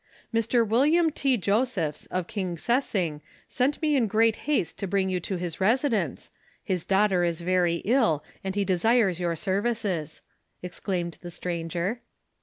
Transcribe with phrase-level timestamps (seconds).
[0.33, 0.67] )"Mr.
[0.67, 1.11] Wm.
[1.11, 1.37] T.
[1.37, 6.31] Josephs, of Kingsessing, sent me in great haste to bring you to his .residence,
[6.63, 10.23] his daughter is very ill, and he desires your services,"
[10.63, 12.01] exclaimed the stranger.